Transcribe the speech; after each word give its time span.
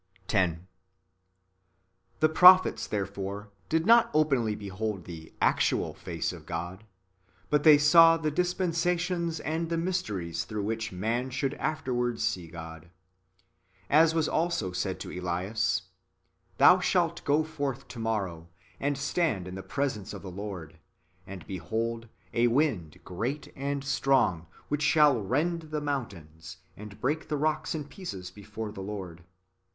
10. 0.29 0.65
The 2.21 2.29
prophets, 2.29 2.87
therefore, 2.87 3.51
did 3.69 3.85
not 3.85 4.09
openly 4.15 4.55
behold 4.55 5.05
the 5.05 5.31
actual 5.39 5.93
face 5.93 6.33
of 6.33 6.47
God, 6.47 6.83
but 7.51 7.61
[they 7.61 7.77
saw] 7.77 8.17
the 8.17 8.31
dispensations 8.31 9.39
and 9.41 9.69
the 9.69 9.77
mysteries 9.77 10.43
through 10.43 10.63
which 10.63 10.91
man 10.91 11.29
should 11.29 11.53
afterwards 11.53 12.23
see 12.23 12.47
God. 12.47 12.89
As 13.91 14.15
was 14.15 14.27
also 14.27 14.71
said 14.71 14.99
to 15.01 15.11
Elias:" 15.11 15.83
Thou 16.57 16.79
shalt 16.79 17.23
go 17.23 17.43
forth 17.43 17.87
to 17.89 17.99
morrow, 17.99 18.49
and 18.79 18.97
stand 18.97 19.47
in 19.47 19.53
the 19.53 19.61
presence 19.61 20.13
of 20.15 20.23
the 20.23 20.31
Lord; 20.31 20.79
and, 21.27 21.45
behold, 21.45 22.07
a 22.33 22.47
wind 22.47 22.99
great 23.05 23.53
and 23.55 23.83
strong, 23.83 24.47
which 24.67 24.81
shall 24.81 25.21
rend 25.21 25.61
the 25.69 25.79
mountains, 25.79 26.57
and 26.75 26.99
break 26.99 27.27
the 27.27 27.37
rocks 27.37 27.75
in 27.75 27.83
pieces 27.85 28.31
before 28.31 28.71
the 28.71 28.81
Lord. 28.81 29.23